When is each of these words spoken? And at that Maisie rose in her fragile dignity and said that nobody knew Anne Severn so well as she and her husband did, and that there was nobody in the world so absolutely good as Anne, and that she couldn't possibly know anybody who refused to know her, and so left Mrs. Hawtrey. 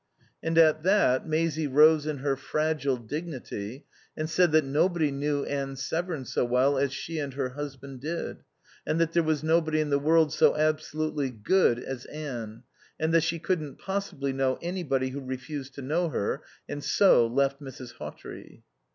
And 0.41 0.57
at 0.57 0.81
that 0.81 1.27
Maisie 1.27 1.67
rose 1.67 2.07
in 2.07 2.17
her 2.25 2.35
fragile 2.35 2.97
dignity 2.97 3.85
and 4.17 4.27
said 4.27 4.51
that 4.51 4.65
nobody 4.65 5.11
knew 5.11 5.45
Anne 5.45 5.75
Severn 5.75 6.25
so 6.25 6.43
well 6.43 6.75
as 6.75 6.91
she 6.91 7.19
and 7.19 7.35
her 7.35 7.49
husband 7.49 7.99
did, 8.01 8.37
and 8.83 8.99
that 8.99 9.11
there 9.13 9.21
was 9.21 9.43
nobody 9.43 9.79
in 9.79 9.91
the 9.91 9.99
world 9.99 10.33
so 10.33 10.55
absolutely 10.55 11.29
good 11.29 11.77
as 11.77 12.05
Anne, 12.05 12.63
and 12.99 13.13
that 13.13 13.21
she 13.21 13.37
couldn't 13.37 13.77
possibly 13.77 14.33
know 14.33 14.57
anybody 14.59 15.09
who 15.09 15.21
refused 15.23 15.75
to 15.75 15.83
know 15.83 16.09
her, 16.09 16.41
and 16.67 16.83
so 16.83 17.27
left 17.27 17.61
Mrs. 17.61 17.93
Hawtrey. 17.99 18.63